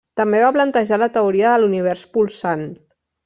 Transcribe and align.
També 0.19 0.37
va 0.43 0.47
plantejar 0.55 0.97
la 1.01 1.09
Teoria 1.17 1.51
de 1.53 1.61
l'Univers 1.65 2.07
Polsant. 2.17 2.67